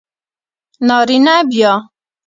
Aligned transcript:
نارینه 0.87 1.35
بیا 1.49 1.73